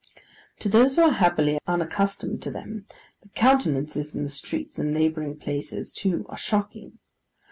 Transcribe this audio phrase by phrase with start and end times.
[0.57, 2.87] To those who are happily unaccustomed to them,
[3.21, 6.97] the countenances in the streets and labouring places, too, are shocking.